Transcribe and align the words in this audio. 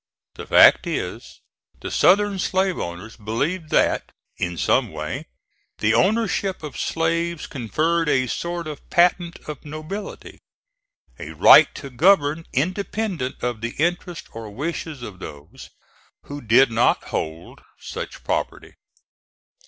The 0.33 0.47
fact 0.47 0.87
is, 0.87 1.41
the 1.79 1.91
Southern 1.91 2.39
slave 2.39 2.79
owners 2.79 3.15
believed 3.15 3.69
that, 3.69 4.09
in 4.37 4.57
some 4.57 4.91
way, 4.91 5.27
the 5.77 5.93
ownership 5.93 6.63
of 6.63 6.75
slaves 6.75 7.45
conferred 7.45 8.09
a 8.09 8.25
sort 8.25 8.65
of 8.65 8.89
patent 8.89 9.37
of 9.47 9.63
nobility 9.63 10.39
a 11.19 11.33
right 11.33 11.69
to 11.75 11.91
govern 11.91 12.47
independent 12.51 13.43
of 13.43 13.61
the 13.61 13.75
interest 13.77 14.27
or 14.33 14.49
wishes 14.49 15.03
of 15.03 15.19
those 15.19 15.69
who 16.23 16.41
did 16.41 16.71
not 16.71 17.03
hold 17.03 17.61
such 17.79 18.23
property. 18.23 18.73